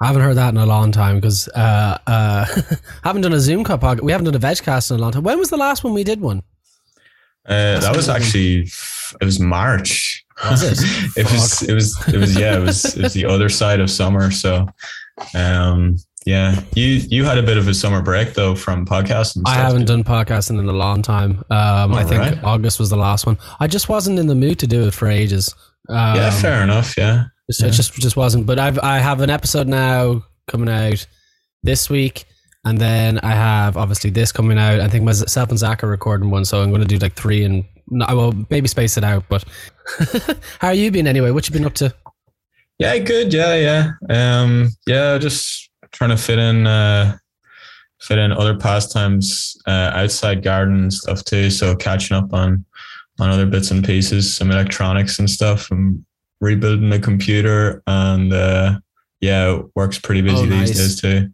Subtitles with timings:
[0.00, 0.04] that button.
[0.04, 2.46] I haven't heard that in a long time because uh, uh,
[3.04, 4.02] haven't done a Zoom cup podcast.
[4.02, 5.22] We haven't done a vegcast in a long time.
[5.22, 6.42] When was the last one we did one?
[7.46, 8.68] Uh, that was actually
[9.20, 10.24] it was March.
[10.44, 11.16] Was it?
[11.16, 13.90] it was it was it was yeah it was it was the other side of
[13.90, 14.30] summer.
[14.30, 14.68] So,
[15.34, 19.42] um, yeah, you you had a bit of a summer break though from podcasting.
[19.46, 21.44] I haven't done podcasting in a long time.
[21.50, 22.44] Um, I think right.
[22.44, 23.38] August was the last one.
[23.60, 25.54] I just wasn't in the mood to do it for ages.
[25.88, 26.96] Um, Yeah, fair enough.
[26.98, 28.46] Yeah, It it just just wasn't.
[28.46, 31.06] But I've I have an episode now coming out
[31.62, 32.24] this week,
[32.64, 34.80] and then I have obviously this coming out.
[34.80, 37.44] I think myself and Zach are recording one, so I'm going to do like three
[37.44, 37.64] and
[38.02, 39.24] I will maybe space it out.
[39.28, 39.44] But
[40.60, 41.30] how are you been anyway?
[41.30, 41.94] What you been up to?
[42.78, 43.32] yeah, good.
[43.32, 45.18] Yeah, yeah, um, yeah.
[45.18, 47.16] Just trying to fit in uh,
[48.00, 51.50] fit in other pastimes uh, outside garden stuff too.
[51.50, 52.64] So catching up on
[53.18, 55.70] on other bits and pieces, some electronics and stuff.
[55.70, 56.04] I'm
[56.40, 58.78] rebuilding the computer, and uh,
[59.20, 60.76] yeah, works pretty busy Oh, these nice.
[60.76, 61.30] days too.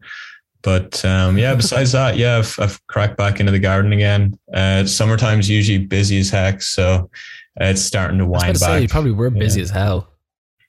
[0.62, 4.38] But um, yeah, besides that, yeah, I've, I've cracked back into the garden again.
[4.54, 7.10] Uh, summertime's usually busy as heck, so
[7.56, 8.82] it's starting to wind to say back.
[8.82, 9.64] you probably were busy Yeah.
[9.64, 10.12] as hell.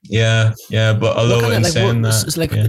[0.03, 2.67] yeah, yeah, but although What kinda, in like, saying what- that, it's like yeah.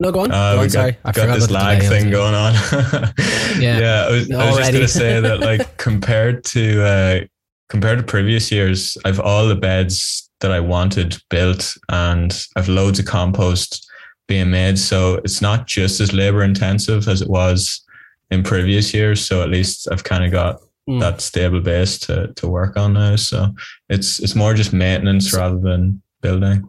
[0.00, 0.32] no, go on.
[0.32, 2.54] Uh, go on sorry, got, I got this lag thing going on.
[3.58, 3.78] Yeah.
[3.78, 4.06] yeah.
[4.06, 7.20] I was, I was just going to say that, like, compared to uh,
[7.68, 12.98] compared to previous years, I've all the beds that I wanted built, and I've loads
[12.98, 13.86] of compost
[14.28, 14.78] being made.
[14.78, 17.82] So it's not just as labor intensive as it was
[18.30, 19.24] in previous years.
[19.24, 21.00] So at least I've kind of got Mm.
[21.00, 23.16] that stable base to to work on now.
[23.16, 23.52] So
[23.88, 26.62] it's it's more just maintenance rather than building.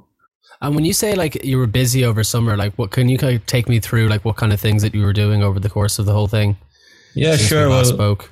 [0.60, 3.36] And when you say like you were busy over summer, like what can you kind
[3.36, 5.70] of take me through like what kind of things that you were doing over the
[5.70, 6.58] course of the whole thing?
[7.14, 7.70] Yeah, we sure.
[7.70, 8.32] last Well, spoke.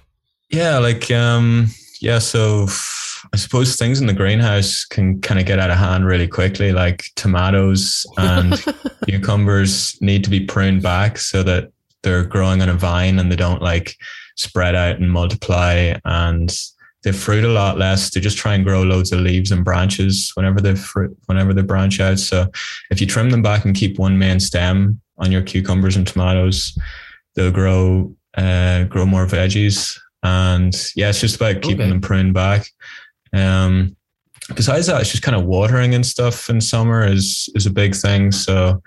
[0.50, 1.68] Yeah, like um
[2.02, 2.68] yeah, so
[3.34, 6.72] I suppose things in the greenhouse can kind of get out of hand really quickly.
[6.72, 8.64] Like tomatoes and
[9.06, 11.72] cucumbers need to be pruned back so that
[12.04, 13.96] they're growing on a vine and they don't like
[14.38, 16.56] spread out and multiply and
[17.04, 18.10] they fruit a lot less.
[18.10, 21.62] They just try and grow loads of leaves and branches whenever they fruit whenever they
[21.62, 22.20] branch out.
[22.20, 22.48] So
[22.90, 26.78] if you trim them back and keep one main stem on your cucumbers and tomatoes,
[27.36, 29.98] they'll grow uh, grow more veggies.
[30.26, 31.90] And yeah, it's just about keeping Okay.
[31.90, 32.66] them pruned back.
[33.34, 33.96] Um,
[34.56, 37.96] besides that, it's just kind of watering and stuff in summer is is a big
[37.96, 38.32] thing.
[38.32, 38.82] So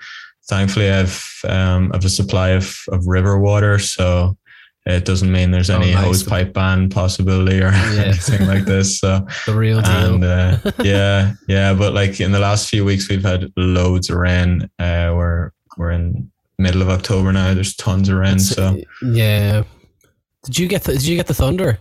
[0.48, 4.36] thankfully, I've um, I've a supply of of river water, so
[4.86, 6.04] it doesn't mean there's Oh, any nice.
[6.04, 8.04] hose pipe ban possibility or Yeah.
[8.06, 8.98] anything like this.
[9.00, 10.14] So The real deal.
[10.14, 14.16] and uh, yeah, yeah, but like in the last few weeks, we've had loads of
[14.16, 14.68] rain.
[14.78, 17.54] Uh, we're we're in middle of October now.
[17.54, 18.36] There's tons of rain.
[18.38, 19.62] It's- So yeah.
[20.48, 21.78] Did you get the, did you get the thunder?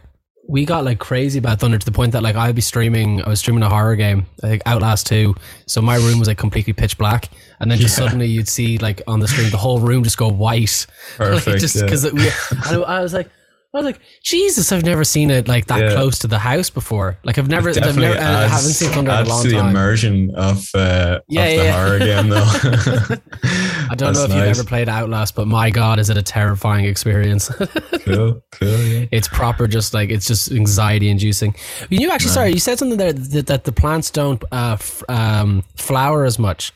[0.50, 3.22] We got like crazy bad thunder to the point that like I'd be streaming.
[3.22, 5.36] I was streaming a horror game, like Outlast Two.
[5.66, 7.30] So my room was like completely pitch black,
[7.60, 8.06] and then just Yeah.
[8.06, 10.86] suddenly you'd see like on the screen the whole room just go white.
[11.20, 11.60] Like, perfect.
[11.60, 13.30] just because I, I was like,
[13.74, 15.94] I was like, Jesus, I've never seen it like that Yeah.
[15.96, 17.18] close to the house before.
[17.26, 19.56] Like I've never, I've never, I adds, haven't seen thunder in a long to the
[19.58, 19.70] time.
[19.72, 21.86] immersion of, uh, Yeah, of the yeah.
[21.86, 23.16] horror game, though.
[23.90, 26.86] I don't know if you've ever played Outlast, but my God, is it a terrifying
[26.86, 27.50] experience?
[28.08, 28.68] Cool, cool.
[28.70, 29.06] Yeah.
[29.12, 31.54] it's proper, just like it's just anxiety inducing.
[31.90, 35.66] You actually, sorry, you said something there that, that the plants don't uh, f- um,
[35.76, 36.72] flower as much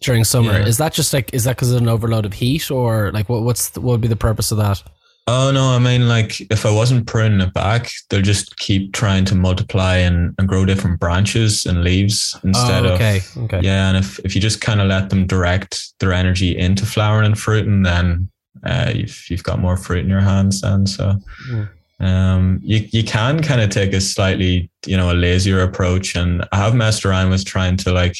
[0.00, 0.52] during summer.
[0.52, 0.64] Yeah.
[0.66, 3.42] Is that just like is that because of an overload of heat, or like what,
[3.42, 4.82] what's the, what would be the purpose of that?
[5.28, 9.24] Oh no, I mean like if I wasn't pruning it back, they'll just keep trying
[9.26, 13.60] to multiply and, and grow different branches and leaves instead oh, okay, of okay.
[13.62, 13.88] yeah.
[13.88, 17.38] And if, if you just kind of let them direct their energy into flowering and
[17.38, 18.28] fruiting, then
[18.66, 20.86] uh, you've you've got more fruit in your hands then.
[20.86, 21.14] So
[21.50, 21.68] Mm.
[22.00, 26.44] um, you you can kind of take a slightly you know a lazier approach, and
[26.50, 28.16] I have messed around with trying to like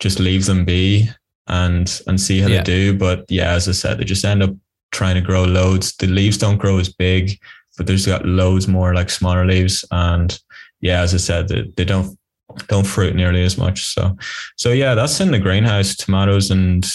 [0.00, 1.08] just leave them be
[1.46, 2.56] and and see how Yeah.
[2.58, 2.98] they do.
[2.98, 4.50] But yeah, as I said, they just end up
[4.94, 5.94] trying to grow loads.
[5.96, 7.38] The leaves don't grow as big,
[7.76, 9.84] but there's got loads more like smaller leaves.
[9.90, 10.38] And
[10.80, 12.18] yeah, as I said, they, they don't
[12.68, 13.84] don't fruit nearly as much.
[13.84, 14.16] So
[14.56, 15.96] so yeah, that's in the greenhouse.
[15.96, 16.86] Tomatoes and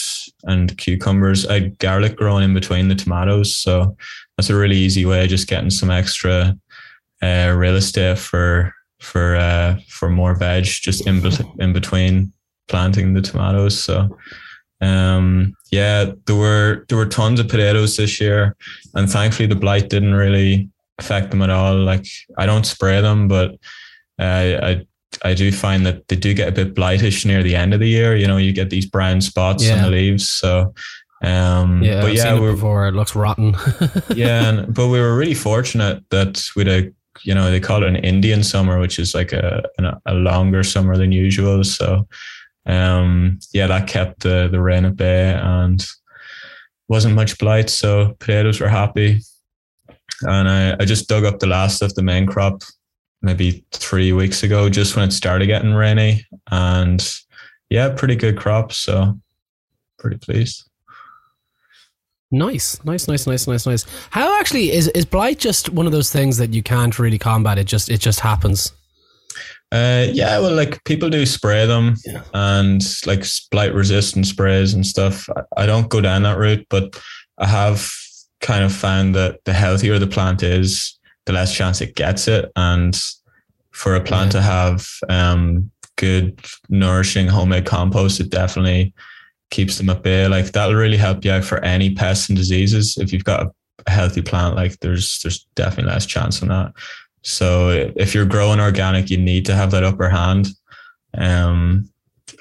[0.44, 1.46] and cucumbers.
[1.46, 3.56] I garlic growing in between the tomatoes.
[3.56, 3.96] So
[4.38, 6.58] that's a really easy way of just getting some extra
[7.22, 12.32] uh, real estate for for uh, for more veg just in bet- in between
[12.68, 13.82] planting the tomatoes.
[13.82, 14.18] So
[14.82, 18.56] um, yeah, there were there were tons of potatoes this year,
[18.96, 21.76] and thankfully the blight didn't really affect them at all.
[21.76, 22.06] Like
[22.38, 23.52] I don't spray them, but
[24.20, 24.86] uh, I
[25.24, 27.90] I do find that they do get a bit blightish near the end of the
[27.90, 28.16] year.
[28.16, 30.28] You know, you get these brown spots on the leaves.
[30.28, 30.74] So
[31.24, 32.88] um, Yeah, but I've yeah, it we're, before.
[32.88, 33.56] It looks rotten.
[34.16, 36.94] yeah, and, but we were really fortunate that with a
[37.24, 39.64] you know they call it an Indian summer, which is like a
[40.06, 41.64] a longer summer than usual.
[41.64, 42.08] So
[42.70, 45.86] um, yeah, that kept the the rain at bay and
[46.88, 49.22] wasn't much blight, so potatoes were happy.
[50.22, 52.64] And I, I just dug up the last of the main crop
[53.22, 57.20] maybe three weeks ago, just when it started getting rainy, and
[57.70, 58.72] yeah, pretty good crop.
[58.72, 59.20] So
[59.98, 60.70] pretty pleased.
[62.32, 63.86] Nice, nice, nice, nice, nice, nice.
[64.12, 67.58] How actually is is blight just one of those things that you can't really combat?
[67.58, 68.74] It just it just happens.
[69.72, 72.24] Uh, yeah, well, like people do spray them Yeah.
[72.34, 75.30] and like blight resistant sprays and stuff.
[75.36, 77.00] I, I don't go down that route, but
[77.38, 77.88] I have
[78.42, 82.52] kind of found that the healthier the plant is, the less chance it gets it.
[82.56, 83.00] And
[83.72, 84.40] for a plant Yeah.
[84.40, 86.40] to have um, good,
[86.70, 88.94] nourishing homemade compost, it definitely
[89.52, 90.28] keeps them at bay.
[90.28, 92.98] Like that'll really help you out for any pests and diseases.
[92.98, 93.52] If you've got a,
[93.86, 96.74] a healthy plant, like there's there's definitely less chance on that.
[97.22, 100.48] So if you're growing organic, you need to have that upper hand.
[101.18, 101.90] Um,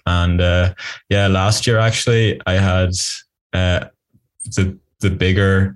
[0.06, 0.74] and uh,
[1.08, 2.90] yeah, last year actually, I had
[3.52, 3.86] uh,
[4.44, 5.74] the the bigger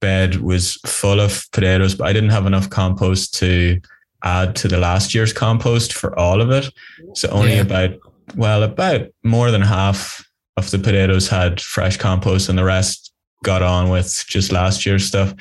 [0.00, 3.80] bed was full of potatoes, but I didn't have enough compost to
[4.24, 6.72] add to the last year's compost for all of it.
[7.14, 7.62] So only Yeah.
[7.62, 7.90] about
[8.36, 10.24] well, about more than half
[10.56, 13.12] of the potatoes had fresh compost, and the rest
[13.44, 15.34] got on with just last year's stuff.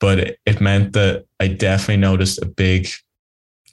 [0.00, 2.88] But it, it meant that I definitely noticed a big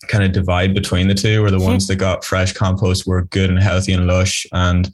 [0.10, 1.64] kind of divide between the two, where the Hmm.
[1.66, 4.92] ones that got fresh compost were good and healthy and lush, and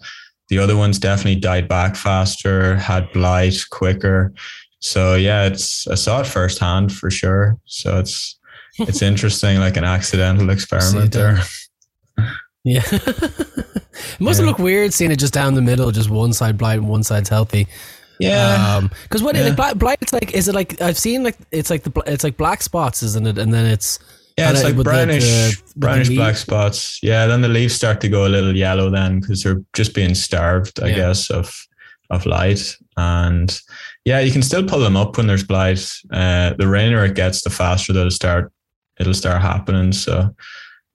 [0.50, 4.34] the other ones definitely died back faster, had blight quicker.
[4.80, 7.58] So yeah, it's I saw it firsthand for sure.
[7.66, 8.38] So it's
[8.80, 11.40] it's interesting, like an accidental experiment there.
[12.66, 14.46] Yeah, it must Yeah.
[14.48, 17.30] look weird seeing it just down the middle, just one side blight and one side's
[17.30, 17.68] healthy.
[18.20, 19.44] Yeah, because what Yeah.
[19.44, 22.24] like, blight, blight, it's like, is it like I've seen like it's like the it's
[22.24, 23.38] like black spots, isn't it?
[23.38, 23.98] And then it's
[24.38, 27.00] yeah, it's like brownish, the- the brownish black spots.
[27.04, 30.16] Yeah, then the leaves start to go a little yellow then because they're just being
[30.16, 30.96] starved, I Yeah.
[30.96, 31.54] guess, of
[32.10, 32.76] of light.
[32.98, 33.58] And
[34.06, 35.90] yeah, you can still pull them up when there's blight.
[36.12, 38.52] Uh, the rainier it gets, the faster they'll start.
[39.00, 39.92] It'll start happening.
[39.94, 40.36] So,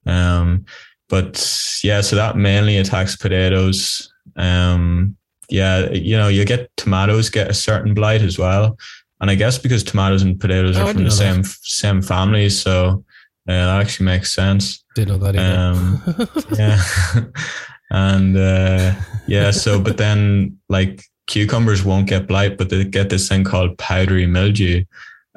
[0.07, 0.65] um,
[1.09, 1.37] but
[1.85, 4.13] yeah, so that mainly attacks potatoes.
[4.37, 5.17] Um,
[5.49, 8.77] yeah, you know, you get tomatoes get a certain blight as well,
[9.21, 13.05] and I guess because tomatoes and potatoes Oh, are from the same same family, so
[13.49, 14.85] uh, that actually makes sense.
[14.95, 15.59] didn't know that either.
[15.59, 16.03] Um,
[16.59, 16.83] yeah,
[17.91, 18.95] and uh,
[19.27, 23.77] yeah, so but then like cucumbers won't get blight, but they get this thing called
[23.79, 24.85] powdery mildew,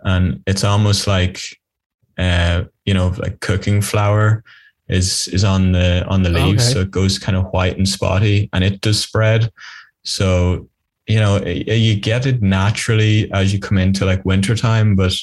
[0.03, 1.39] and it's almost like
[2.17, 4.43] uh, you know, like cooking flour
[4.89, 6.73] is is on the on the leaves, Okay.
[6.73, 9.51] so it goes kind of white and spotty, and it does spread.
[10.07, 10.69] So
[11.07, 15.13] you know, you get it naturally as you come into like wintertime, but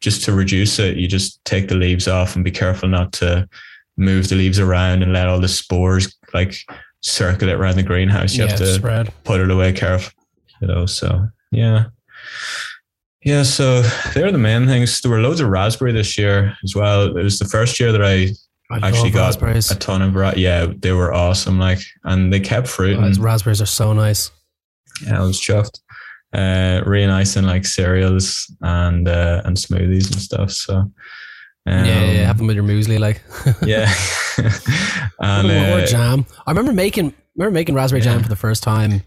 [0.00, 3.48] just to reduce it, you just take the leaves off and be careful not to
[3.96, 6.54] move the leaves around and let all the spores like
[7.00, 8.34] circulate around the greenhouse.
[8.34, 9.12] You yeah, have to spread.
[9.24, 10.12] put it away careful,
[10.60, 10.86] you know.
[10.86, 11.86] So yeah.
[13.24, 13.82] Yeah, so
[14.14, 15.00] they're the main things.
[15.00, 17.16] There were loads of raspberry this year as well.
[17.16, 18.30] It was the first year that I
[18.72, 19.70] I actually got raspberries.
[19.70, 21.58] a ton of ra- yeah, they were awesome.
[21.58, 23.02] Like, and they kept fruiting.
[23.02, 24.30] Ras- raspberries are so nice.
[25.04, 25.80] Yeah, I was chuffed.
[26.32, 30.50] Uh, really nice in like cereals and uh, and smoothies and stuff.
[30.50, 30.92] So um,
[31.66, 33.22] yeah, yeah, yeah, have them with your muesli, like.
[33.62, 33.92] yeah.
[35.20, 36.26] and or, uh, jam.
[36.46, 39.02] I remember making remember making raspberry jam for the first time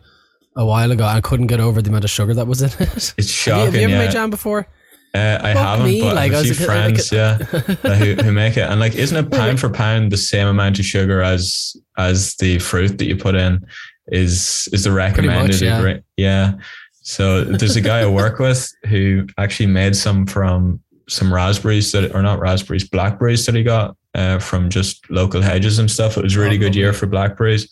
[0.56, 1.04] a while ago.
[1.04, 2.80] I couldn't get over the amount of sugar that was in it.
[2.80, 3.66] it's have, you, shocking.
[3.66, 4.00] have you ever yeah.
[4.00, 4.68] made jam before?
[5.16, 8.16] Uh, I Fuck haven't, me, but like, I have a few like- friends, yeah, who,
[8.16, 8.70] who make it.
[8.70, 12.60] And like, isn't it pound for pound the same amount of sugar as as the
[12.60, 13.66] fruit that you put in?
[14.08, 15.62] Is is the recommended?
[15.62, 15.98] yeah.
[16.18, 16.54] yeah.
[17.02, 22.14] So there's a guy I work with who actually made some from some raspberries that,
[22.16, 26.18] or not raspberries, blackberries that he got uh, from just local hedges and stuff.
[26.18, 27.70] It was a really Oh, good year for blackberries,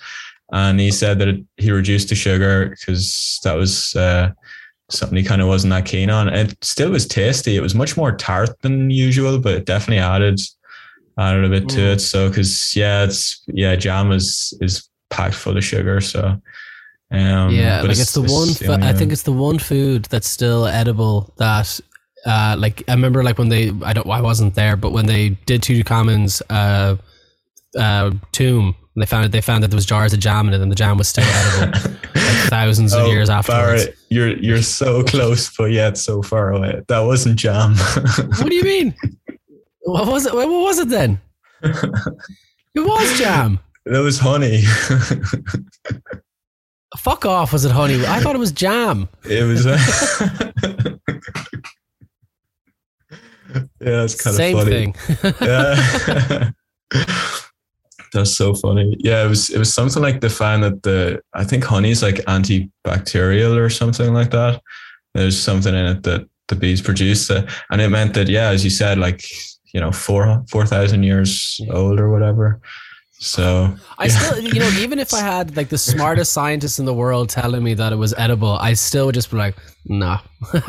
[0.52, 3.96] and he said that it, he reduced the sugar because that was.
[3.96, 4.32] Uh,
[4.94, 6.30] something he kind of wasn't that keen on.
[6.30, 7.56] It still was tasty.
[7.56, 10.40] It was much more tart than usual, but it definitely added
[11.18, 11.94] added a bit to Mm.
[11.94, 12.00] it.
[12.02, 16.02] So because yeah, it's yeah, jam is is packed full of sugar.
[16.02, 16.40] So
[17.12, 18.48] um, yeah, but like it's, the one.
[18.48, 21.32] the fu- I think it's the one food that's still edible.
[21.38, 21.80] That,
[22.26, 25.30] uh, like I remember, like when they, I don't, I wasn't there, but when they
[25.46, 26.96] did Tutankhamun's uh,
[27.78, 29.32] uh, tomb, they found it.
[29.32, 31.24] They found that there was jars of jam in it, and the jam was still
[31.26, 31.92] edible, like
[32.50, 33.86] thousands of Oh, years afterwards.
[33.86, 36.82] Barrett, you're you're so close, but yet so far away.
[36.88, 37.76] That wasn't jam.
[38.38, 38.94] What do you mean?
[39.82, 40.34] What was it?
[40.34, 41.20] What was it then?
[42.76, 43.60] It was jam.
[43.86, 44.64] that was honey.
[46.98, 47.54] Fuck off!
[47.54, 48.04] Was it honey?
[48.06, 49.10] I thought it was jam.
[49.26, 49.64] it was.
[53.80, 54.94] yeah, it's kind Same of funny.
[54.94, 55.34] Same thing.
[55.42, 56.52] yeah.
[58.14, 58.96] That's so funny.
[59.00, 62.04] Yeah, it was it was something like the fan that the I think honey is
[62.04, 64.62] like antibacterial or something like that.
[65.14, 68.64] There's something in it that the bees produce, uh, and it meant that yeah, as
[68.64, 69.24] you said, like
[69.74, 72.62] you know four four thousand years old or whatever.
[73.24, 74.18] So I yeah.
[74.18, 77.64] still, you know, even if I had like the smartest scientists in the world telling
[77.64, 79.56] me that it was edible, I still would just be like,
[79.86, 80.20] nah.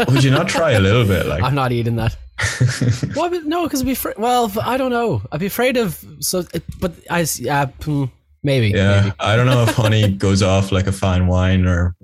[0.09, 1.27] would you not try a little bit?
[1.35, 2.17] Like I'm not eating that.
[3.17, 4.53] well, no, because I'd be fr- well.
[4.63, 5.23] I don't know.
[5.31, 6.45] I'd be afraid of so,
[6.81, 8.05] but I yeah, hmm,
[8.43, 8.71] maybe.
[8.71, 9.15] Yeah, maybe.
[9.21, 11.95] I don't know if honey goes off like a fine wine or.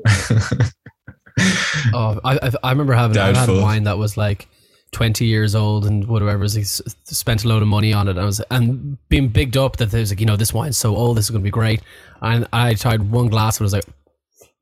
[1.92, 4.46] oh, I I remember having I had wine that was like
[4.92, 8.25] 20 years old and whatever he spent a load of money on it and I
[8.25, 11.26] was and being bigged up that there's like you know this wine's so old this
[11.26, 11.80] is going to be great
[12.20, 13.84] and I tried one glass and I was like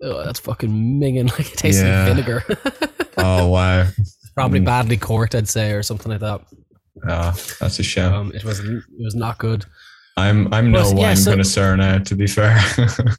[0.03, 2.05] oh that's fucking minging like it tastes yeah.
[2.05, 2.45] like vinegar
[3.17, 3.87] oh wow
[4.39, 4.65] probably mm.
[4.65, 6.41] badly corked I'd say or something like that
[7.09, 9.65] oh that's a shame um, it was it was not good
[10.17, 12.59] I'm I'm no wine yeah, so, connoisseur now to be fair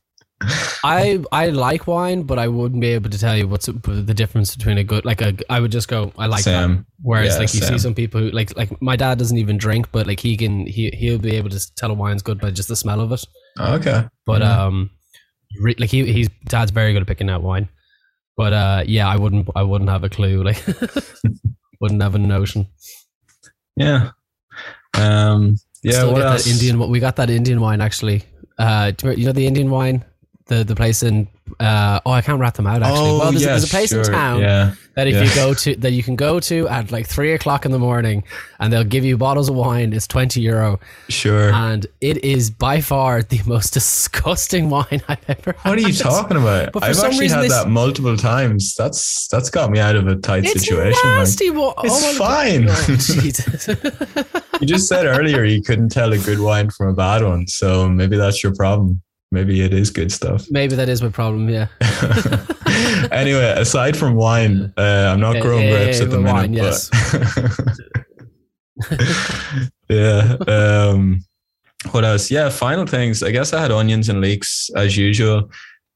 [0.84, 4.56] I I like wine, but I wouldn't be able to tell you what's the difference
[4.56, 5.36] between a good like a.
[5.50, 6.78] I would just go I like Sam.
[6.78, 6.86] that.
[7.02, 7.74] Whereas yeah, like you Sam.
[7.74, 10.66] see some people who like like my dad doesn't even drink, but like he can
[10.66, 13.26] he he'll be able to tell a wine's good by just the smell of it.
[13.60, 14.64] Okay, but yeah.
[14.64, 14.90] um,
[15.60, 17.68] re, like he he's dad's very good at picking out wine,
[18.40, 20.64] but uh yeah, I wouldn't I wouldn't have a clue like
[21.82, 22.68] wouldn't have a notion.
[23.76, 24.12] Yeah,
[24.94, 25.92] um, yeah.
[25.92, 26.48] Still what else?
[26.48, 28.24] Indian we got that Indian wine actually.
[28.58, 30.06] Uh, you know the Indian wine
[30.50, 31.28] the the place in
[31.60, 33.10] uh, oh I can't rat them out actually.
[33.10, 34.02] Oh, well, there's, there's a place sure.
[34.02, 34.74] in town yeah.
[34.96, 35.24] that if yeah.
[35.24, 38.24] you go to that you can go to at like three o'clock in the morning,
[38.60, 39.94] and they'll give you bottles of wine.
[39.94, 40.80] It's twenty euro.
[41.08, 41.52] Sure.
[41.54, 45.54] And it is by far the most disgusting wine I've ever.
[45.54, 45.70] Had.
[45.70, 46.84] What are you talking about?
[46.84, 48.76] I've actually had that multiple times.
[48.76, 51.00] That's that's got me out of a tight it's situation.
[51.04, 51.50] Nasty.
[51.52, 52.68] Like, it's fine.
[52.70, 54.30] Oh,
[54.62, 57.88] you just said earlier you couldn't tell a good wine from a bad one, so
[57.88, 60.46] maybe that's your problem maybe it is good stuff.
[60.50, 61.50] Maybe that is my problem.
[61.50, 61.68] Yeah.
[63.12, 66.90] anyway, aside from wine, uh, I'm not growing grapes at the wine, minute.
[66.90, 66.90] Yes.
[69.90, 70.38] yeah.
[70.48, 71.24] Um,
[71.92, 72.32] what else?
[72.32, 72.50] Yeah.
[72.50, 73.24] Final things.
[73.24, 75.50] I guess I had onions and leeks as usual.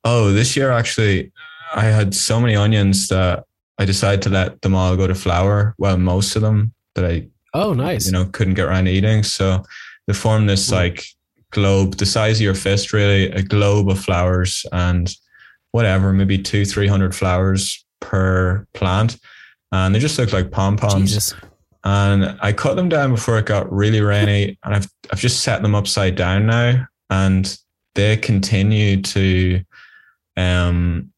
[0.03, 1.31] Oh, this year actually,
[1.73, 3.45] I had so many onions that
[3.79, 5.75] I decided to let them all go to flower.
[5.77, 7.27] Well, most of them that I.
[7.55, 8.05] Oh, nice.
[8.05, 9.63] You know, couldn't get around eating, so
[10.07, 11.05] they formed this like
[11.53, 15.15] globe, the size of your fist, really, a globe of flowers and
[15.71, 19.17] whatever, maybe two, three hundred flowers per plant.
[19.71, 21.33] And they just look like pom poms.
[21.85, 24.57] And I cut them down before it got really rainy.
[24.63, 26.85] And I've I've just set them upside down now.
[27.09, 27.57] And
[27.95, 29.61] they continue to
[30.35, 31.11] um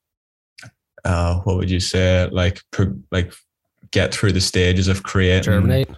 [1.06, 2.62] uh what would you say like
[3.12, 3.34] like
[3.92, 5.90] get through the stages of creating germinate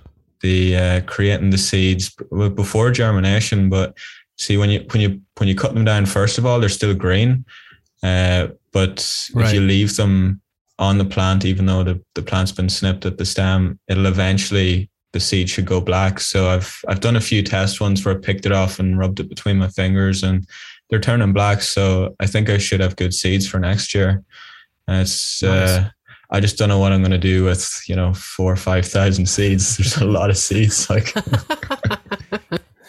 [0.42, 2.16] the uh, creating the seeds
[2.54, 3.98] before germination but
[4.38, 6.94] see when you when you when you cut them down first of all they're still
[6.94, 7.46] green
[8.04, 9.48] uh, but right.
[9.48, 10.42] if you leave them
[10.80, 14.90] on the plant even though the, the plant's been snipped at the stem it'll eventually
[15.14, 18.18] the seed should go black so i've i've done a few test ones where i
[18.18, 20.48] picked it off and rubbed it between my fingers and
[20.90, 24.24] they're turning black so i think i should have good seeds for next year
[24.88, 25.70] and it's nice.
[25.70, 25.90] uh,
[26.30, 28.86] I just don't know what I'm going to do with you know four or five
[28.86, 29.78] thousand seeds.
[29.78, 30.90] There's a lot of seeds.
[30.90, 31.14] Like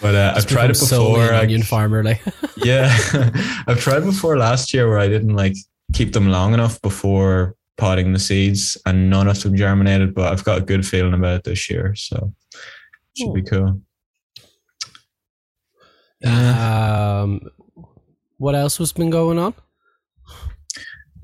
[0.01, 1.23] But uh, I've tried it before.
[1.23, 2.23] An onion farmer, like
[2.57, 2.97] yeah,
[3.67, 5.55] I've tried before last year where I didn't like
[5.93, 10.15] keep them long enough before potting the seeds, and none of them germinated.
[10.15, 13.83] But I've got a good feeling about it this year, so it should be cool.
[16.25, 17.41] Um,
[18.39, 19.55] what else has been going on?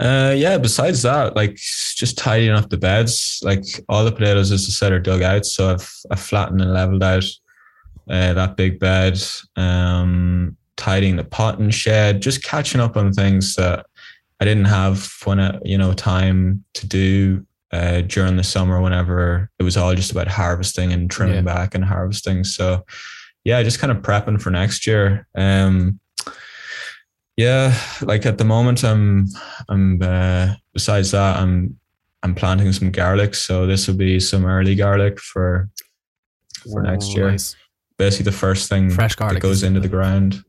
[0.00, 0.58] Uh, yeah.
[0.58, 3.38] Besides that, like just tidying up the beds.
[3.44, 6.72] Like all the potatoes, as I said, are dug out, so I've I've flattened and
[6.72, 7.24] leveled out
[8.08, 9.18] uh, that big bed,
[9.56, 13.86] um, tidying the pot and shed, just catching up on things that
[14.40, 18.80] I didn't have when I, you know time to do uh, during the summer.
[18.80, 21.54] Whenever it was all just about harvesting and trimming yeah.
[21.54, 22.44] back and harvesting.
[22.44, 22.84] So
[23.44, 25.26] yeah, just kind of prepping for next year.
[25.34, 26.00] Um,
[27.36, 29.26] yeah, like at the moment, I'm
[29.68, 31.78] I'm uh, besides that, I'm
[32.22, 33.34] I'm planting some garlic.
[33.34, 35.70] So this will be some early garlic for
[36.70, 37.30] for next year.
[37.30, 37.56] Nice
[37.98, 40.42] basically the first thing fresh garlic that goes into the ground.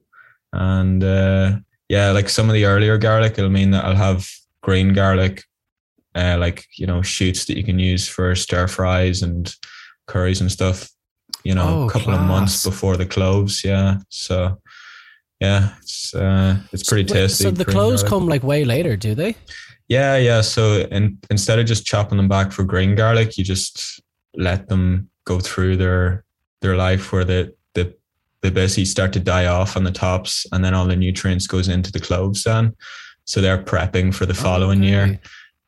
[0.54, 1.58] And uh,
[1.90, 4.28] yeah, like some of the earlier garlic, it'll mean that I'll have
[4.62, 5.44] green garlic,
[6.16, 9.54] uh, like you know shoots that you can use for stir fries and
[10.08, 10.90] curries and stuff.
[11.44, 12.22] You know, oh, a couple class.
[12.22, 13.64] of months before the cloves.
[13.64, 14.60] Yeah, so
[15.40, 17.44] yeah, it's uh, it's pretty so, tasty.
[17.44, 18.10] So the cloves garlic.
[18.10, 19.36] come like way later, do they?
[19.88, 20.42] Yeah, yeah.
[20.42, 24.02] So in, instead of just chopping them back for green garlic, you just
[24.36, 26.25] let them go through their
[26.66, 27.94] their life where the the
[28.42, 31.68] they basically start to die off on the tops, and then all the nutrients goes
[31.68, 32.76] into the cloves then.
[33.26, 34.90] So they're prepping for the following Okay.
[34.90, 35.20] year,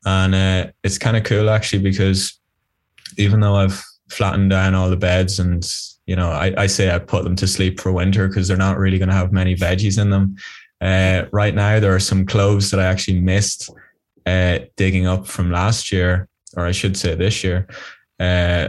[0.04, 2.38] and uh, it's kind of cool actually because
[3.16, 5.62] even though I've flattened down all the beds and
[6.06, 8.78] you know I, I say I put them to sleep for winter because they're not
[8.78, 10.36] really going to have many veggies in them.
[10.80, 13.70] Uh, right now there are some cloves that I actually missed
[14.24, 17.66] uh, digging up from last year, or I should say this year,
[18.20, 18.68] uh,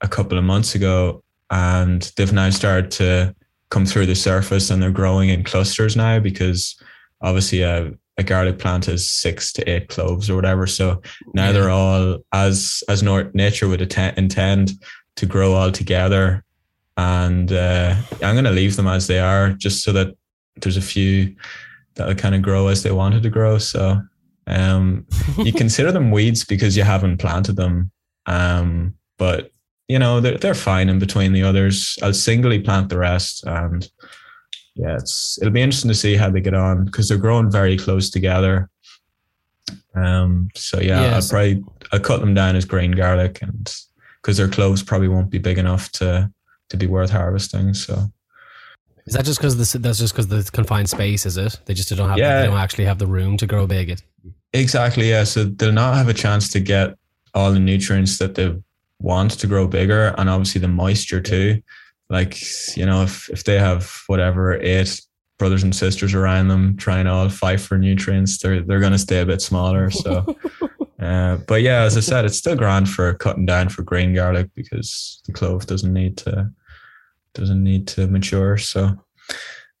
[0.00, 1.22] a couple of months ago,
[1.52, 3.34] and they've now started to
[3.70, 6.76] come through the surface and they're growing in clusters now because
[7.20, 10.66] obviously a, a garlic plant has six to eight cloves or whatever.
[10.66, 11.00] So
[11.34, 11.52] now Yeah.
[11.52, 14.72] they're all as as nature would atten- intend
[15.16, 16.42] to grow all together,
[16.96, 20.16] and uh, I'm going to leave them as they are just so that
[20.56, 21.34] there's a few
[21.94, 23.58] that'll kind of grow as they wanted to grow.
[23.58, 24.00] So
[24.46, 25.06] um,
[25.38, 27.90] you consider them weeds because you haven't planted them.
[28.26, 29.50] Um, but
[29.88, 31.98] you know, they're, they're fine in between the others.
[32.02, 33.44] I'll singly plant the rest.
[33.46, 33.88] And
[34.74, 37.76] yeah, it's, it'll be interesting to see how they get on because they're growing very
[37.76, 38.70] close together.
[39.94, 41.32] Um, so yeah, Yes.
[41.32, 43.74] I'll probably, I'll cut them down as green garlic and
[44.22, 46.30] because their cloves probably won't be big enough to,
[46.70, 47.74] to be worth harvesting.
[47.74, 48.10] So
[49.04, 51.26] Is that just because that's just because the confined space?
[51.26, 51.58] Is it?
[51.66, 52.18] They just don't have.
[52.18, 52.40] Yeah.
[52.42, 53.90] They don't actually have the room to grow big.
[53.90, 54.02] It.
[54.52, 55.10] Exactly.
[55.10, 55.24] Yeah.
[55.24, 56.94] So they'll not have a chance to get
[57.34, 58.54] all the nutrients that they
[59.02, 61.62] want to grow bigger, and obviously the moisture too.
[62.08, 62.38] Like
[62.76, 65.00] you know, if if they have whatever eight
[65.38, 68.98] brothers and sisters around them trying to all fight for nutrients, they're they're going to
[68.98, 69.90] stay a bit smaller.
[69.90, 70.24] So.
[71.02, 74.48] Uh, but yeah, as I said, it's still grand for cutting down for green garlic
[74.54, 76.48] because the clove doesn't need to
[77.34, 78.56] doesn't need to mature.
[78.56, 78.96] So,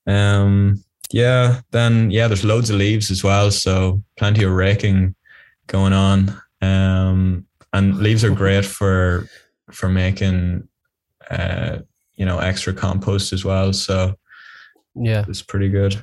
[0.06, 5.14] um, yeah, then yeah, there's loads of leaves as well, so plenty of raking
[5.68, 6.42] going on.
[6.60, 9.26] Um, and leaves are great for
[9.70, 10.68] for making
[11.30, 11.78] uh,
[12.14, 13.72] you know extra compost as well.
[13.72, 14.14] So
[14.94, 16.02] Yeah, it's pretty good.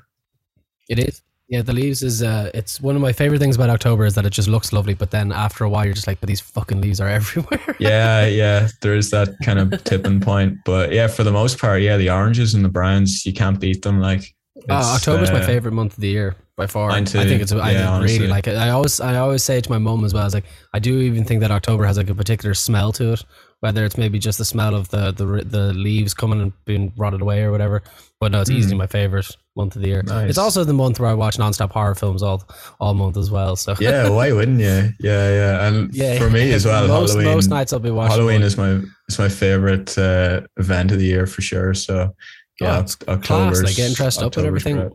[0.89, 1.21] it is.
[1.47, 2.21] Yeah, the leaves is.
[2.21, 4.93] Uh, it's one of my favorite things about October is that it just looks lovely,
[4.93, 7.75] but then after a while you're just like, but these fucking leaves are everywhere.
[7.79, 10.59] yeah, yeah, there is that kind of tipping point.
[10.63, 13.81] But yeah, for the most part, yeah, the oranges and the browns, you can't beat
[13.81, 13.99] them.
[13.99, 14.35] Like
[14.69, 16.91] Uh, it's, October's my uh, favorite month of the year by far.
[16.91, 17.51] I think it's.
[17.53, 18.19] I Yeah, honestly.
[18.19, 18.55] really like it.
[18.57, 20.23] I always, I always say to my mom as well.
[20.23, 20.43] I was like,
[20.73, 23.23] I do even think that October has like a particular smell to it.
[23.61, 27.21] Whether it's maybe just the smell of the the the leaves coming and being rotted
[27.21, 27.81] away or whatever.
[28.19, 30.01] But no, it's easily my favorite month of the year.
[30.03, 30.29] Nice.
[30.29, 32.43] It's also the month where I watch nonstop horror films all
[32.81, 33.55] all month as well.
[33.55, 34.91] So Yeah, why wouldn't you?
[34.99, 37.33] Yeah, yeah, and yeah, for me as well, Most, Halloween.
[37.35, 38.11] most nights I'll be watching.
[38.17, 38.47] Halloween one.
[38.47, 41.73] is my is my favorite uh, event of the year for sure.
[41.73, 42.13] So
[42.61, 44.75] yeah, Oh, it's October's class, like getting dressed up and everything.
[44.77, 44.91] great.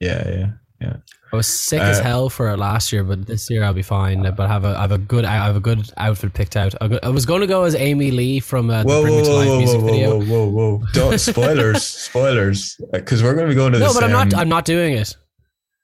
[0.00, 0.50] Yeah, yeah,
[0.84, 0.96] yeah.
[1.32, 3.82] I was sick as Uh, hell for it last year, but this year I'll be
[3.82, 4.22] fine.
[4.22, 6.74] But I have a I have a good I have a good outfit picked out.
[6.80, 9.26] I was going to go as Amy Lee from uh, the Whoa, Bring whoa, Me
[9.26, 10.08] to whoa, Life whoa, music whoa, video.
[10.20, 10.86] whoa, whoa, whoa!
[10.92, 14.32] Don't spoilers, spoilers, because we're going to be going to the No, but I'm not.
[14.34, 15.16] I'm not doing it.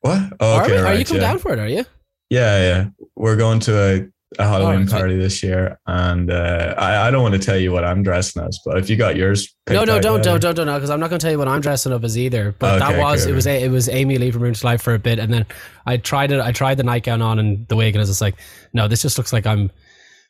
[0.03, 0.21] what?
[0.39, 0.87] Oh, are, okay, we?
[0.87, 1.31] are you coming yeah.
[1.31, 1.59] down for it?
[1.59, 1.85] Are you?
[2.29, 2.89] Yeah, yeah.
[3.17, 7.23] We're going to a, a Halloween so- party this year, and uh, I, I don't
[7.23, 10.01] want to tell you what I'm dressing as, but if you got yours, No, no,
[10.01, 12.05] don't, don't, don't, don't, because I'm not going to tell you what I'm dressing up
[12.05, 12.55] as either.
[12.59, 13.33] But that was cool.
[13.33, 15.47] it was a, it was Amy Lee from to Life for a bit, and then
[15.87, 16.41] I tried it.
[16.41, 18.37] I tried the nightgown on and the wig, and I was just like,
[18.73, 19.71] no, this just looks like I'm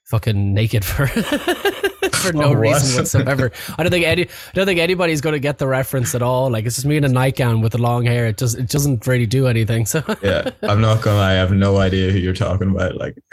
[0.04, 1.06] fucking naked for
[2.10, 2.58] for no Oh, what?
[2.58, 3.52] reason whatsoever.
[3.78, 6.50] I don't think any, I don't think anybody's going to get the reference at all.
[6.50, 8.26] Like it's just me in a nightgown with the long hair.
[8.26, 9.86] It just it doesn't really do anything.
[9.86, 11.32] So Yeah, I'm not gonna lie.
[11.32, 12.96] I have no idea who you're talking about.
[12.96, 13.16] Like,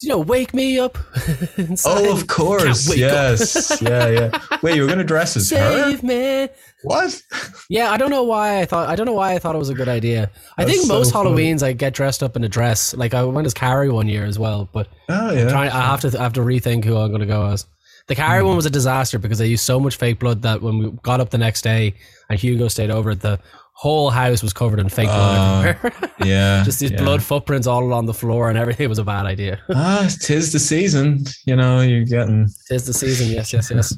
[0.00, 0.98] you know, wake me up.
[1.84, 4.58] oh, of course, yes, yeah, yeah.
[4.62, 5.96] Wait, you were gonna dress as her?
[6.02, 6.48] Me.
[6.84, 7.22] What?
[7.70, 9.68] Yeah, I don't know why I thought I don't know why I thought it was
[9.68, 10.30] a good idea.
[10.58, 11.30] I That's think so most funny.
[11.30, 12.94] Halloweens I get dressed up in a dress.
[12.94, 15.48] Like I went as Carrie one year as well, but Oh yeah.
[15.48, 17.66] trying I have to I have to rethink who I'm going to go as.
[18.08, 18.48] The Carrie Hmm.
[18.48, 21.20] one was a disaster because I used so much fake blood that when we got
[21.20, 21.94] up the next day
[22.28, 23.38] and Hugo stayed over, at the
[23.82, 26.10] whole house was covered in fake blood Oh, everywhere.
[26.24, 26.62] yeah.
[26.68, 27.02] Just these yeah.
[27.02, 28.88] blood footprints all along the floor and everything.
[28.94, 29.58] Was a bad idea.
[29.74, 31.24] Ah, tis the season.
[31.46, 32.48] You know, you're getting.
[32.68, 33.26] Tis the season.
[33.36, 33.94] Yes, yes, yes.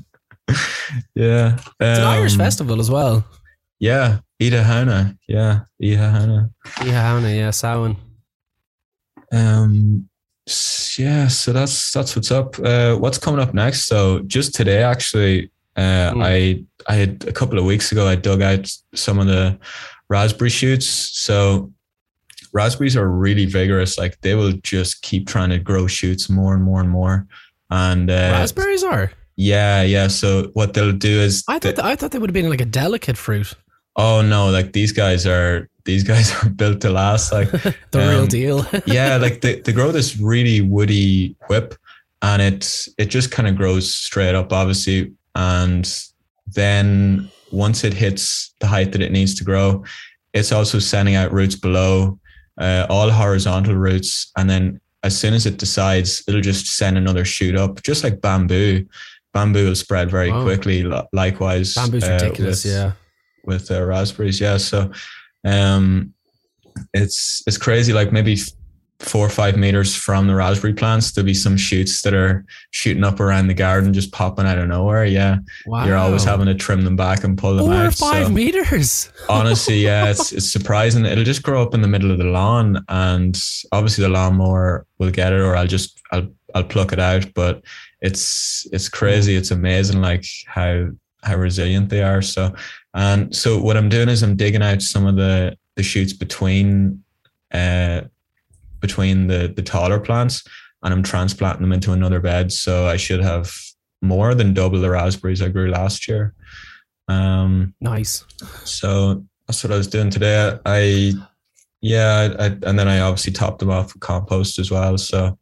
[1.15, 1.57] Yeah.
[1.81, 3.25] It's an Irish Um, festival as well.
[3.79, 5.19] Yeah, Ida Hana.
[5.29, 6.51] Yeah, Ida Hana.
[6.83, 7.97] Yeah, yeah, Samhain.
[9.33, 10.09] Um,
[10.99, 12.59] yeah, so that's that's what's up.
[12.59, 13.85] Uh, what's coming up next?
[13.87, 16.23] So just today, actually, uh, Hmm.
[16.23, 19.59] I I had a couple of weeks ago, I dug out some of the
[20.09, 20.87] raspberry shoots.
[20.87, 21.73] So
[22.53, 23.99] raspberries are really vigorous.
[23.99, 27.27] Like they will just keep trying to grow shoots more and more and more.
[27.71, 29.11] And uh, Raspberries are.
[29.37, 30.09] yeah, yeah.
[30.09, 32.61] So what they'll do is I they- thought I thought they would have been like
[32.61, 33.55] a delicate fruit.
[33.97, 37.33] oh no, like these guys are these guys are built to last.
[37.33, 37.51] Like
[37.91, 38.67] the real Um, deal.
[38.87, 41.75] yeah, like they, they grow this really woody whip
[42.23, 45.13] and it it just kind of grows straight up, obviously.
[45.35, 45.91] And
[46.47, 49.85] then once it hits the height that it needs to grow,
[50.33, 52.19] it's also sending out roots below,
[52.61, 57.25] uh, all horizontal roots, and then as soon as it decides, it'll just send another
[57.25, 58.87] shoot up, just like bamboo.
[59.35, 60.45] Bamboo will spread very Wow.
[60.45, 60.91] quickly.
[61.13, 62.65] Likewise, Bamboo's uh, ridiculous.
[62.65, 62.93] with- yeah.
[63.45, 64.41] with uh, raspberries.
[64.41, 64.91] Yeah, so
[65.45, 66.15] um,
[66.95, 67.93] it's it's crazy.
[67.93, 68.39] Like maybe
[69.05, 73.05] four or five meters from the raspberry plants, there'll be some shoots that are shooting
[73.05, 75.05] up around the garden, just popping out of nowhere.
[75.05, 75.85] Yeah, Wow.
[75.87, 77.95] you're always having to trim them back and pull them four or out.
[77.95, 79.11] five so meters.
[79.29, 81.05] honestly, yeah, it's it's surprising.
[81.05, 83.41] It'll just grow up in the middle of the lawn, and
[83.73, 87.27] obviously the lawnmower will get it, or I'll just I'll I'll pluck it out.
[87.35, 87.63] But
[88.01, 89.37] it's it's crazy.
[89.37, 90.89] It's amazing, like how
[91.23, 92.23] how resilient they are.
[92.23, 92.55] So,
[92.95, 97.03] and so what I'm doing is I'm digging out some of the the shoots between
[97.53, 98.03] uh
[98.85, 100.45] between the the taller plants,
[100.83, 102.53] and I'm transplanting them into another bed.
[102.53, 103.51] So I should have
[104.03, 106.35] more than double the raspberries I grew last year.
[107.09, 108.25] Um, Nice.
[108.65, 110.59] so that's what I was doing today.
[110.67, 111.13] I,
[111.81, 114.99] yeah, I, and then I obviously topped them off with compost as well.
[114.99, 115.39] So,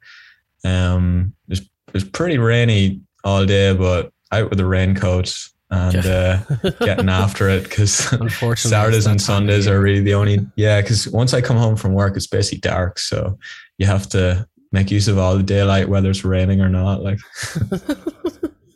[0.65, 5.37] um, it was, it was pretty rainy all day, but out with the raincoat
[5.73, 6.37] and uh,
[6.81, 10.47] getting after it because Unfortunately, Saturdays and that time of Sundays are really the only,
[10.55, 12.99] yeah, because once I come home from work, it's basically dark.
[12.99, 13.39] So
[13.79, 17.03] you have to make use of all the daylight, whether it's raining or not.
[17.03, 17.19] Like,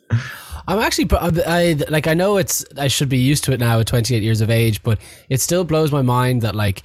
[0.67, 2.07] I'm actually, I like.
[2.07, 2.65] I know it's.
[2.77, 5.63] I should be used to it now at 28 years of age, but it still
[5.63, 6.81] blows my mind that like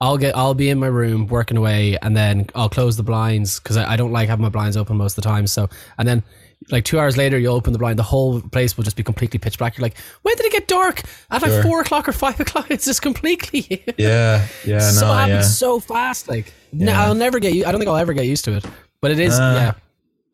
[0.00, 0.36] I'll get.
[0.36, 3.94] I'll be in my room working away, and then I'll close the blinds because I,
[3.94, 5.48] I don't like having my blinds open most of the time.
[5.48, 6.22] So, and then
[6.70, 9.38] like two hours later, you open the blind, the whole place will just be completely
[9.38, 9.76] pitch black.
[9.76, 11.02] You're like, when did it get dark?
[11.30, 11.62] At like Sure.
[11.62, 12.70] four o'clock or five o'clock?
[12.70, 13.84] It's just completely.
[13.98, 15.42] yeah, yeah, so no, happens yeah.
[15.42, 16.28] so fast.
[16.28, 17.52] Like, no, I'll never get.
[17.66, 18.64] I don't think I'll ever get used to it.
[19.00, 19.38] But it is.
[19.38, 19.72] Uh, yeah.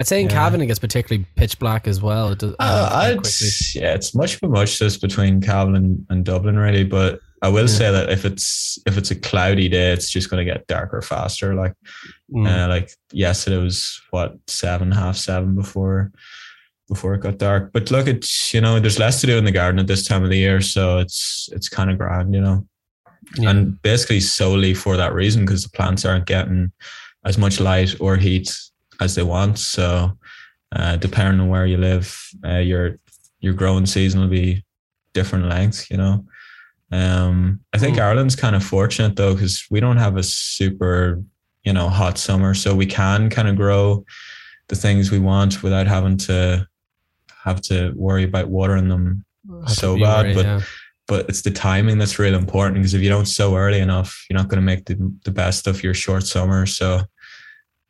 [0.00, 0.32] I'd say in yeah.
[0.32, 2.30] Cavan it gets particularly pitch black as well.
[2.32, 3.24] It does, Uh, I'd,
[3.74, 6.82] yeah, it's much of a much just between Cavan and, and Dublin, really.
[6.82, 7.78] But I will Yeah.
[7.78, 11.02] say that if it's if it's a cloudy day, it's just going to get darker
[11.02, 11.55] faster.
[11.55, 11.74] Like
[12.33, 12.46] Mm.
[12.48, 16.12] uh, like yesterday was what seven, half seven before
[16.88, 17.70] before it got dark.
[17.72, 20.22] But look, it's you know there's less to do in the garden at this time
[20.24, 22.66] of the year, so it's it's kind of grand, you know.
[23.38, 23.50] Yeah.
[23.50, 26.72] And basically solely for that reason because the plants aren't getting
[27.24, 28.55] as much light or heat
[29.00, 29.59] as they want.
[29.59, 30.18] So
[30.74, 32.07] uh, depending on where you live,
[32.44, 32.98] uh, your
[33.40, 34.64] your growing season will be
[35.14, 36.24] different lengths, you know.
[36.92, 38.02] Um, I think Mm.
[38.02, 41.22] Ireland's kind of fortunate though because we don't have a super,
[41.64, 44.05] you know, hot summer, so we can kind of grow
[44.68, 46.66] the things we want without having to
[47.44, 49.24] have to worry about watering them
[49.66, 50.24] Have so bad.
[50.26, 50.61] worried, but yeah.
[51.09, 54.38] but it's the timing that's really important because if you don't sow early enough, you're
[54.38, 56.66] not going to make the, the best of your short summer.
[56.66, 57.00] So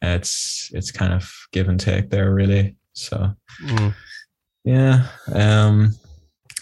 [0.00, 2.76] it's it's kind of give and take there, really.
[2.92, 3.34] So
[3.64, 3.94] Mm.
[4.64, 5.94] yeah, um,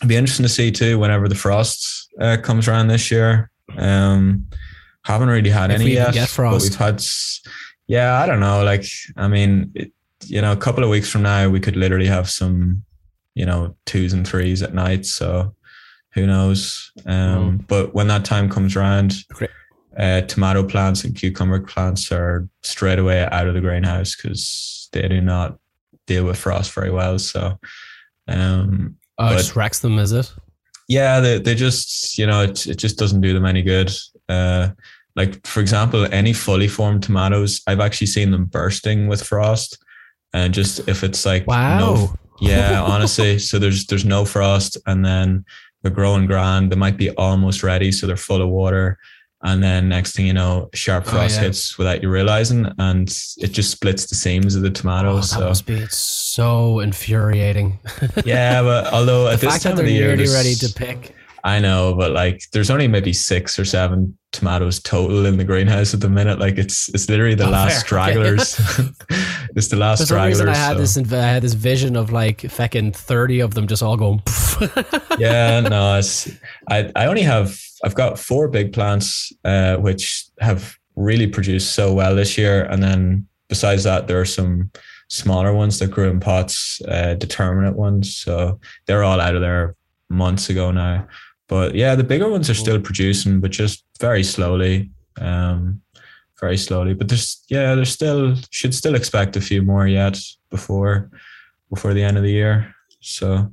[0.01, 3.51] it'd be interesting to see too whenever the frost uh, comes around this year.
[3.77, 4.47] Um,
[5.05, 6.71] haven't really had If any yet, get but frost.
[6.71, 7.03] we've had.
[7.87, 8.63] Yeah, I don't know.
[8.65, 8.85] Like,
[9.17, 9.93] I mean, it,
[10.27, 12.85] you know, a couple of weeks from now, we could literally have some,
[13.35, 15.07] you know, twos and threes at night.
[15.07, 15.55] So
[16.15, 16.93] who knows?
[17.07, 19.15] Um, But when that time comes around,
[19.99, 25.09] uh, tomato plants and cucumber plants are straight away out of the greenhouse because they
[25.09, 25.59] do not
[26.07, 27.19] deal with frost very well.
[27.19, 27.59] So,
[28.29, 30.33] um, Oh, it but- just wrecks them, is it?
[30.89, 33.93] yeah, they, they just, you know, it, it just doesn't do them any good.
[34.29, 34.71] Uh,
[35.15, 39.79] like, for example, any fully formed tomatoes, I've actually seen them bursting with frost.
[40.33, 41.79] And just if it's like, Wow.
[41.79, 43.39] no, yeah, honestly.
[43.49, 45.45] So there's there's no frost, and then
[45.83, 46.73] they're growing grand.
[46.73, 48.99] They might be almost ready, so they're full of water.
[49.43, 51.45] And then next thing you know, sharp Oh, frost yeah.
[51.47, 55.31] hits without you realizing, and it just splits the seams of the Oh, tomatoes.
[55.31, 57.79] that so must be so infuriating.
[58.27, 61.15] yeah, but although the at this time of the year, ready to pick.
[61.43, 65.95] I know, but like there's only maybe six or seven tomatoes total in the greenhouse
[65.95, 66.39] at the minute.
[66.39, 68.61] Like it's it's literally the Oh, last fair, stragglers.
[69.57, 71.13] it's the last For some reason, I had so- this.
[71.13, 74.23] I had this vision of like fecking thirty of them just all going.
[75.19, 76.31] yeah, no, it's
[76.69, 81.93] I I only have I've got four big plants uh, which have really produced so
[81.93, 84.71] well this year, and then besides that, there are some
[85.09, 88.15] smaller ones that grew in pots, uh, determinate ones.
[88.17, 89.75] So they're all out of there
[90.09, 91.07] months ago now.
[91.49, 94.91] But yeah, the bigger ones are still producing, but just very slowly.
[95.21, 95.83] Um,
[96.41, 96.95] very slowly.
[96.95, 100.19] But there's yeah, there's still should still expect a few more yet
[100.51, 101.11] before
[101.73, 102.75] before the end of the year.
[103.01, 103.53] So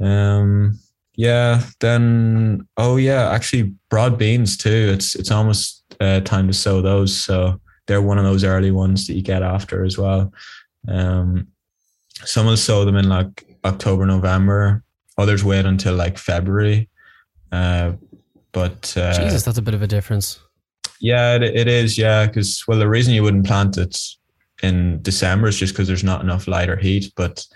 [0.00, 0.78] um
[1.16, 4.90] yeah, then oh yeah, actually broad beans too.
[4.92, 7.16] It's it's almost uh, time to sow those.
[7.16, 10.32] So they're one of those early ones that you get after as well.
[10.88, 11.48] Um
[12.24, 14.82] some will sow them in like October, November.
[15.18, 16.88] others wait until like February.
[17.52, 17.92] Uh,
[18.52, 20.40] but uh, Jesus, that's a bit of a difference.
[21.00, 21.98] Yeah, it, it is.
[21.98, 23.98] Yeah, because well, the reason you wouldn't plant it
[24.62, 27.12] in December is just because there's not enough light or heat.
[27.16, 27.46] But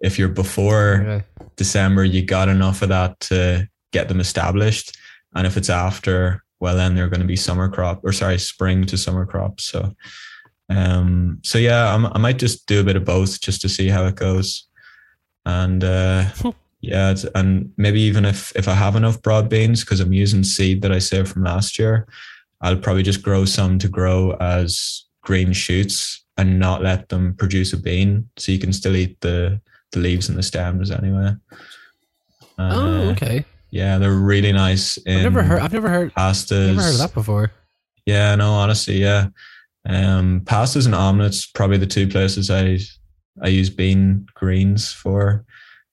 [0.00, 1.24] if you're before Okay.
[1.56, 4.96] December, you got enough of that to get them established.
[5.34, 8.84] And if it's after, well, then they're going to be summer crop or sorry, spring
[8.86, 9.60] to summer crop.
[9.60, 9.94] So,
[10.68, 13.88] um, so yeah, I'm, I might just do a bit of both just to see
[13.88, 14.66] how it goes.
[15.44, 16.30] And uh,
[16.80, 20.42] yeah, it's, and maybe even if if I have enough broad beans because I'm using
[20.42, 22.06] seed that I saved from last year,
[22.60, 27.72] I'll probably just grow some to grow as green shoots and not let them produce
[27.72, 29.60] a bean, so you can still eat the
[29.92, 31.32] the leaves and the stems anyway.
[32.58, 33.44] Oh, uh, okay.
[33.70, 34.98] yeah, they're really nice.
[35.06, 35.60] I've never heard.
[35.60, 36.12] I've never heard.
[36.14, 36.68] pastas.
[36.68, 37.52] Never heard of that before.
[38.06, 39.28] Yeah, no, honestly, yeah.
[39.88, 42.78] Um, pastas and omelets probably the two places I
[43.42, 45.44] I use bean greens for.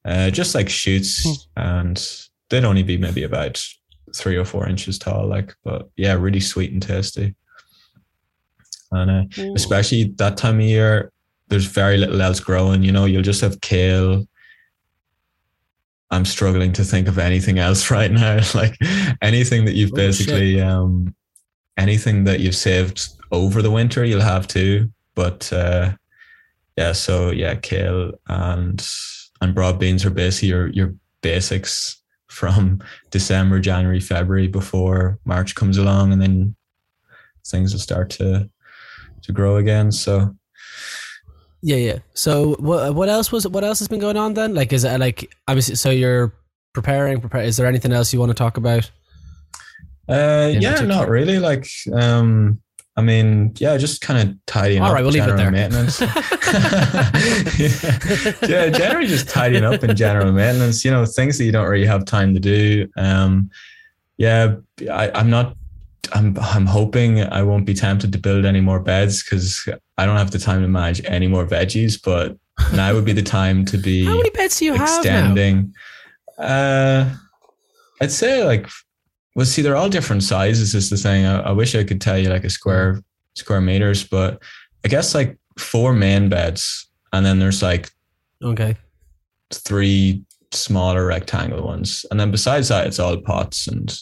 [0.06, 1.62] Uh, just like shoots, Hmm.
[1.62, 2.18] and
[2.50, 3.64] they'd only be maybe about
[4.16, 5.28] three or four inches tall.
[5.28, 7.36] Like, but yeah, really sweet and tasty.
[8.92, 11.12] And uh, especially that time of year,
[11.48, 12.84] there's very little else growing.
[12.84, 14.28] You know, you'll just have kale.
[16.12, 18.40] I'm struggling to think of anything else right now.
[18.56, 18.78] Like
[19.22, 21.16] anything that you've Oh, basically, um,
[21.78, 24.92] anything that you've saved over the winter, you'll have too.
[25.16, 25.94] But uh,
[26.78, 28.88] yeah, so yeah, kale and
[29.42, 32.03] and broad beans are basically your your basics
[32.34, 36.56] from December, January, February before March comes along, and then
[37.46, 38.50] things will start to
[39.22, 39.92] to grow again.
[39.92, 40.36] So
[41.62, 42.00] Yeah, yeah.
[42.14, 44.56] So what what else was what else has been going on then?
[44.56, 46.34] Like is it like obviously so you're
[46.74, 48.90] preparing prepare is there anything else you want to talk about?
[50.10, 50.86] Uh, yeah, particular?
[50.88, 51.40] not really.
[51.40, 52.60] Like, um,
[52.96, 54.94] I mean, yeah, just kind of tidying All up.
[54.94, 55.50] right, we'll leave it there.
[55.50, 56.00] Maintenance.
[56.00, 56.14] yeah.
[58.48, 60.86] yeah, generally just tidying up in general maintenance.
[60.86, 62.88] You know, things that you don't really have time to do.
[62.96, 63.50] Um,
[64.18, 64.56] yeah,
[64.92, 65.56] I, I'm not.
[66.14, 70.18] I'm I'm hoping I won't be tempted to build any more beds because I don't
[70.18, 72.00] have the time to manage any more veggies.
[72.04, 72.38] But
[72.74, 74.98] now would be the time to be How many beds do you have now?
[74.98, 75.74] extending.
[76.38, 77.16] Uh,
[78.02, 78.70] I'd say like,
[79.36, 80.76] well, see, they're all different sizes.
[80.76, 81.26] Is the thing.
[81.26, 83.02] I, I wish I could tell you like a square
[83.36, 84.42] square meters, but
[84.86, 87.90] I guess like four main beds, and then there's like
[88.44, 88.76] Okay.
[89.52, 93.96] three smaller rectangle ones, and then besides that, it's all pots and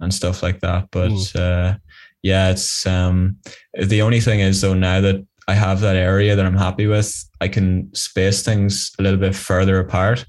[0.00, 0.88] and stuff like that.
[0.90, 1.76] But uh,
[2.22, 3.36] yeah, it's um,
[3.78, 7.12] the only thing is though now that I have that area that I'm happy with,
[7.40, 10.24] I can space things a little bit further apart,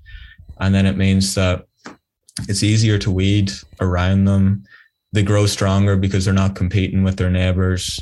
[0.60, 1.66] and then it means that
[2.50, 4.64] it's easier to weed around them.
[5.14, 8.00] They grow stronger because they're not competing with their neighbors,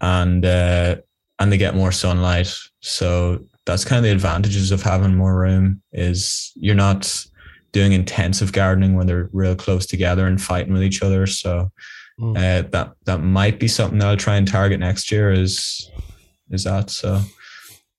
[0.00, 0.96] and uh,
[1.38, 2.52] and they get more sunlight.
[2.80, 5.82] So that's kind of the advantages of having more room.
[5.92, 7.24] Is you're not
[7.72, 11.26] doing intensive gardening when they're real close together and fighting with each other.
[11.26, 11.70] So
[12.20, 12.36] Mm.
[12.36, 15.32] uh, that that might be something that I'll try and target next year.
[15.32, 15.90] Is
[16.50, 17.22] is that so?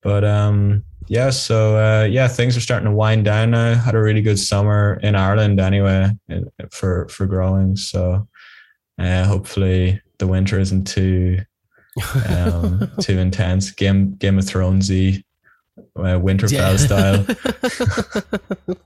[0.03, 1.29] But um, yeah.
[1.29, 3.75] So uh, yeah, things are starting to wind down now.
[3.75, 6.11] Had a really good summer in Ireland anyway
[6.71, 7.75] for for growing.
[7.75, 8.27] So
[8.97, 11.39] uh, hopefully the winter isn't too
[12.27, 13.71] um, too intense.
[13.71, 15.23] Game Game of Thronesy,
[15.95, 17.25] uh, Winterfell style.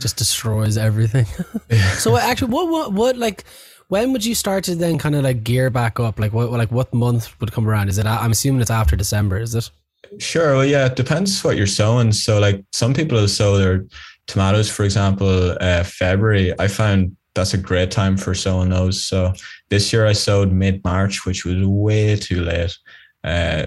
[0.00, 1.26] Just destroys everything.
[1.98, 3.44] so actually, what what what like
[3.88, 6.18] when would you start to then kind of like gear back up?
[6.18, 7.88] Like what like what month would come around?
[7.88, 8.06] Is it?
[8.06, 9.38] I'm assuming it's after December.
[9.38, 9.70] Is it?
[10.18, 10.56] Sure.
[10.56, 12.12] Well, yeah, it depends what you're sowing.
[12.12, 13.86] So, like some people will sow their
[14.26, 16.52] tomatoes, for example, uh, February.
[16.58, 19.02] I found that's a great time for sowing those.
[19.04, 19.32] So
[19.70, 22.76] this year I sowed mid March, which was way too late.
[23.24, 23.66] Uh,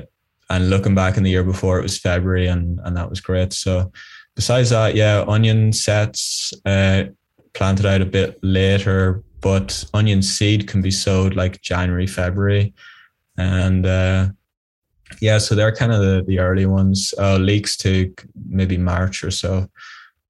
[0.49, 3.53] and looking back in the year before, it was February, and and that was great.
[3.53, 3.91] So
[4.36, 7.05] besides that, yeah, onion sets uh,
[7.53, 12.73] planted out a bit later, but onion seed can be sowed like January, February,
[13.38, 13.86] and.
[15.22, 17.13] Yeah, so they're kind of the, the early ones.
[17.18, 18.13] Uh, leeks to
[18.48, 19.70] maybe March or so.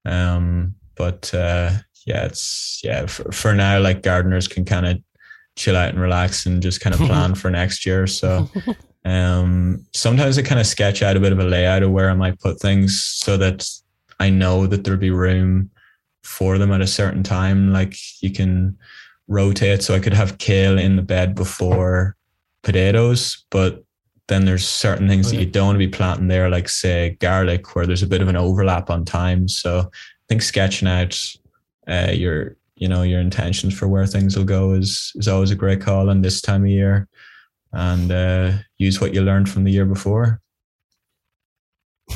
[0.04, 1.70] Um, but uh,
[2.06, 3.80] yeah, it's yeah for, for now.
[3.80, 4.98] Like gardeners can kind of
[5.56, 8.06] chill out and relax and just kind of plan for next year.
[8.06, 8.48] So
[9.04, 12.14] um, sometimes I kind of sketch out a bit of a layout of where I
[12.14, 13.68] might put things so that
[14.20, 15.70] I know that there'll be room
[16.22, 17.72] for them at a certain time.
[17.72, 18.76] Like you can
[19.28, 22.16] rotate, so I could have kale in the bed before
[22.62, 23.84] potatoes, but
[24.28, 27.74] then there's certain things that you don't want to be planting there, like say garlic,
[27.74, 29.46] where there's a bit of an overlap on time.
[29.48, 31.18] So I think sketching out
[31.86, 35.56] uh, your you know your intentions for where things will go is is always a
[35.56, 37.08] great call in this time of year,
[37.72, 40.40] and uh, use what you learned from the year before.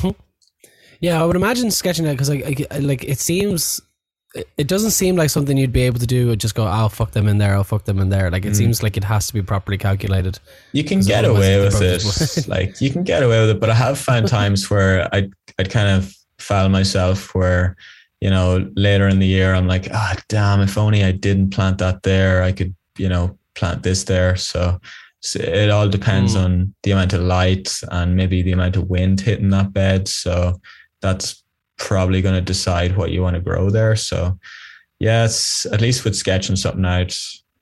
[1.01, 3.81] Yeah, I would imagine sketching out because like, like it seems,
[4.33, 6.35] it doesn't seem like something you'd be able to do.
[6.35, 7.55] Just go, I'll fuck them in there.
[7.55, 8.31] I'll fuck them in there.
[8.31, 8.55] Like it mm.
[8.55, 10.39] seems like it has to be properly calculated.
[10.71, 12.47] You can get away with it.
[12.47, 15.69] like you can get away with it, but I have found times where I I'd
[15.69, 17.75] kind of found myself where
[18.21, 21.49] you know later in the year I'm like, ah, oh, damn, if only I didn't
[21.49, 24.37] plant that there, I could you know plant this there.
[24.37, 24.79] So
[25.35, 26.43] it all depends mm.
[26.43, 30.07] on the amount of light and maybe the amount of wind hitting that bed.
[30.07, 30.59] So
[31.01, 31.43] that's
[31.87, 33.95] probably going to decide what you want to grow there.
[33.95, 34.37] So
[34.99, 37.17] yeah, it's at least with sketching something out,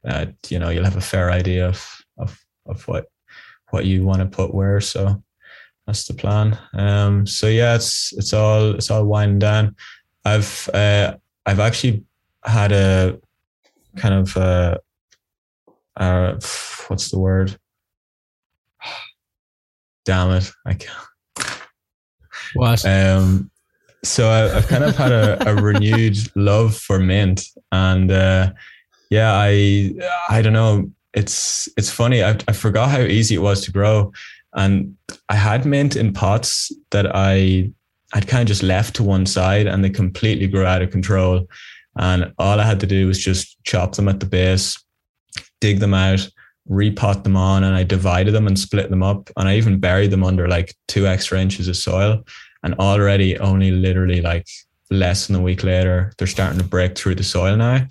[0.06, 3.06] uh, you know, you'll have a fair idea of, of, of what,
[3.70, 4.82] what you want to put where.
[4.82, 5.24] So
[5.88, 6.60] that's the plan.
[6.74, 9.76] Um, so yeah, it's, it's all, it's all winding down.
[10.26, 12.04] I've, uh, I've actually
[12.44, 13.20] had a
[13.96, 14.78] kind of, uh,
[15.96, 16.34] uh,
[16.88, 17.58] what's the word?
[20.06, 20.52] Damn it.
[20.66, 21.10] I can't.
[22.56, 22.86] What?
[22.86, 23.52] Um,
[24.04, 28.52] so I, have kind of had a, a renewed love for mint, and uh,
[29.10, 29.94] yeah, I
[30.30, 30.92] I don't know.
[31.14, 32.24] It's it's funny.
[32.24, 34.12] I, I forgot how easy it was to grow,
[34.54, 34.96] and
[35.28, 37.72] I had mint in pots that I
[38.14, 41.48] I'd kind of just left to one side, and they completely grew out of control.
[41.98, 44.82] And all I had to do was just chop them at the base,
[45.60, 46.28] dig them out,
[46.70, 49.30] repot them on, and I divided them and split them up.
[49.36, 52.24] And I even buried them under like two extra inches of soil.
[52.64, 54.48] And already, only literally like
[54.92, 57.88] less than a week later, they're starting to break through the soil now.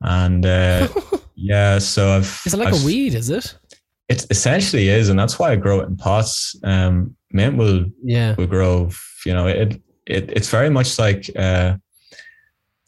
[0.00, 0.88] And uh,
[1.34, 2.42] yeah, so I've.
[2.46, 3.14] Is it like I've, a weed?
[3.14, 3.56] Is it?
[4.08, 6.56] It essentially is, and that's why I grow it in pots.
[6.64, 8.90] Um, mint will yeah will grow.
[9.26, 11.76] You know, it it it's very much like uh,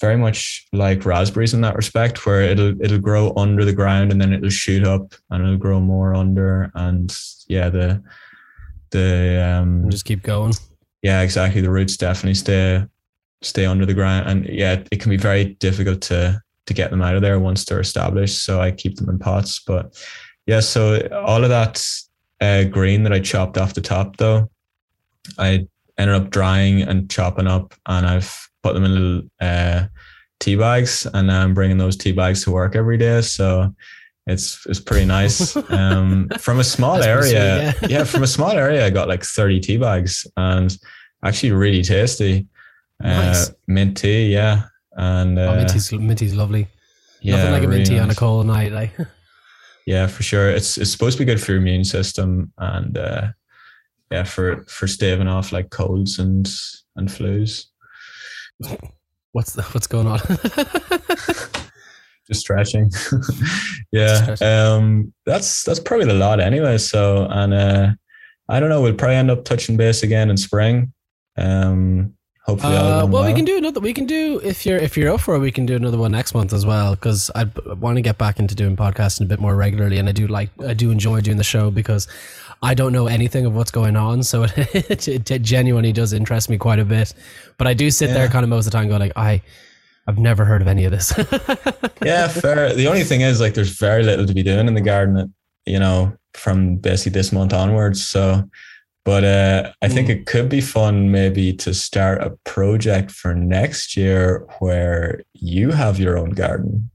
[0.01, 4.21] very much like raspberries in that respect, where it'll it'll grow under the ground and
[4.21, 6.71] then it'll shoot up and it'll grow more under.
[6.75, 7.15] And
[7.49, 8.03] yeah, the
[8.91, 10.55] the um just keep going.
[11.03, 11.61] Yeah, exactly.
[11.61, 12.85] The roots definitely stay
[13.43, 17.03] stay under the ground, and yeah, it can be very difficult to to get them
[17.03, 18.45] out of there once they're established.
[18.45, 19.61] So I keep them in pots.
[19.67, 20.01] But
[20.47, 21.83] yeah, so all of that
[22.41, 24.51] uh, green that I chopped off the top, though,
[25.39, 25.67] I
[25.99, 29.87] ended up drying and chopping up, and I've put them in little uh,
[30.39, 33.23] tea bags, and I'm bringing those tea bags to work every day.
[33.23, 33.75] So
[34.31, 35.57] it's it's pretty nice.
[35.71, 37.99] Um, from a small area, sweet, yeah.
[37.99, 38.05] yeah.
[38.05, 40.77] from a small area, I got like 30 tea bags, and
[41.25, 42.47] actually really tasty.
[43.03, 43.49] Uh, nice.
[43.49, 46.67] Uh, mint tea, yeah, and uh, oh, mint, tea's, mint tea's lovely.
[47.23, 48.03] Yeah, Nothing like a mint tea nice.
[48.03, 48.93] on a cold night, like.
[49.87, 50.51] yeah, for sure.
[50.51, 53.29] It's it's supposed to be good for your immune system, and uh,
[54.11, 56.51] yeah, for for staving off like colds and
[56.97, 57.67] and flus.
[59.33, 60.19] What's the, what's going on?
[62.31, 62.91] Just stretching.
[63.93, 64.37] yeah.
[64.41, 66.79] Um that's that's probably the lot anyway.
[66.79, 67.89] So and uh
[68.49, 70.93] I don't know, we'll probably end up touching base again in spring.
[71.37, 72.15] Um
[72.47, 75.13] hopefully uh, well, well, we can do another we can do if you're if you're
[75.13, 77.97] up for it we can do another one next month as well because i want
[77.97, 80.73] to get back into doing podcasting a bit more regularly and i do like i
[80.73, 82.09] do enjoy doing the show because
[82.63, 84.53] I don't know anything of what's going on, so it,
[85.09, 87.15] it, it genuinely does interest me quite a bit.
[87.57, 88.15] But I do sit yeah.
[88.15, 89.43] there kind of most of the time, going like, I.
[90.07, 91.13] I've never heard of any of this.
[92.03, 92.75] yeah, fair.
[92.75, 95.33] The only thing is, like, there's very little to be doing in the garden,
[95.67, 98.07] you know, from basically this month onwards.
[98.07, 98.49] So,
[99.05, 100.13] but uh, I think mm.
[100.13, 105.99] it could be fun maybe to start a project for next year where you have
[105.99, 106.91] your own garden.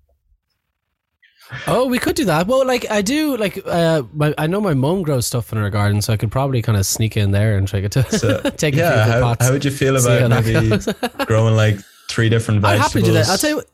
[1.67, 2.47] Oh, we could do that.
[2.47, 5.69] Well, like I do, like uh, my, I know my mom grows stuff in her
[5.69, 8.75] garden, so I could probably kind of sneak in there and try to so, take
[8.75, 9.45] yeah, a few how, pots.
[9.45, 10.77] How would you feel about maybe
[11.25, 12.79] growing like three different vegetables?
[12.79, 13.29] I'm happy to do that.
[13.29, 13.55] I'll tell you.
[13.57, 13.69] What,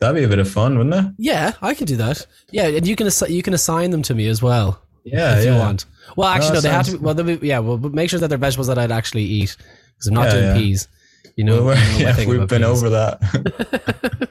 [0.00, 1.14] That'd be a bit of fun, wouldn't it?
[1.18, 2.26] Yeah, I can do that.
[2.50, 4.80] Yeah, and you can assi- you can assign them to me as well.
[5.04, 5.52] Yeah, if yeah.
[5.52, 5.84] you want.
[6.16, 6.92] Well, actually, no, no they have to.
[6.92, 7.58] Be, well, be, yeah.
[7.58, 9.56] Well, make sure that they're vegetables that I'd actually eat
[9.94, 10.54] because I'm not yeah, doing yeah.
[10.54, 10.88] peas.
[11.36, 12.64] You know, well, yeah, we've been peas.
[12.64, 14.30] over that.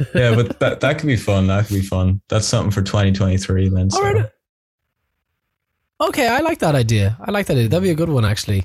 [0.14, 1.46] yeah, but that that could be fun.
[1.46, 2.20] That could be fun.
[2.28, 3.90] That's something for 2023 then.
[3.90, 3.98] So.
[3.98, 4.30] All right.
[6.00, 7.16] Okay, I like that idea.
[7.20, 7.68] I like that idea.
[7.68, 8.64] That'd be a good one, actually.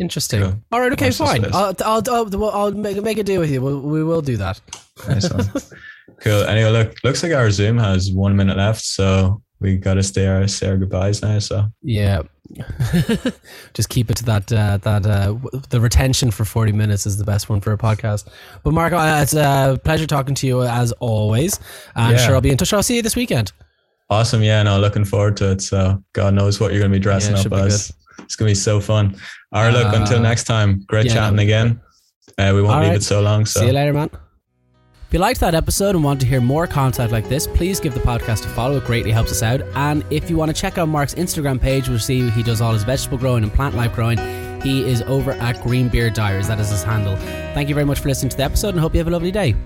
[0.00, 0.42] Interesting.
[0.42, 0.54] Cool.
[0.72, 0.92] All right.
[0.92, 1.10] Okay.
[1.10, 1.44] fine.
[1.52, 3.60] I'll, I'll, I'll, I'll, make, make a deal with you.
[3.60, 4.60] We'll, we will do that.
[5.06, 5.28] Nice
[6.20, 6.42] cool.
[6.44, 10.26] Anyway, look, looks like our Zoom has one minute left, so we got to say
[10.26, 11.38] our say our goodbyes now.
[11.38, 12.22] So yeah,
[13.74, 15.36] just keep it to that uh, that uh,
[15.68, 18.28] the retention for 40 minutes is the best one for a podcast
[18.64, 21.60] but marco uh, it's a pleasure talking to you as always
[21.94, 22.18] i'm yeah.
[22.18, 23.52] sure i'll be in touch i'll see you this weekend
[24.08, 27.36] awesome yeah no looking forward to it so god knows what you're gonna be dressing
[27.36, 27.92] yeah, up as
[28.22, 29.16] it's gonna be so fun
[29.52, 31.80] all right look until uh, next time great yeah, chatting again
[32.38, 32.96] uh, we won't leave right.
[32.96, 34.10] it so long so see you later man
[35.10, 37.94] if you liked that episode and want to hear more content like this, please give
[37.94, 38.76] the podcast a follow.
[38.76, 39.60] It greatly helps us out.
[39.74, 42.72] And if you want to check out Mark's Instagram page, we'll see he does all
[42.72, 44.18] his vegetable growing and plant life growing.
[44.60, 46.46] He is over at Greenbeard Diaries.
[46.46, 47.16] That is his handle.
[47.54, 49.32] Thank you very much for listening to the episode and hope you have a lovely
[49.32, 49.56] day.